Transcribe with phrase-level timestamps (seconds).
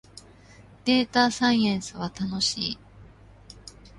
[0.83, 2.77] データサイエンスは楽しい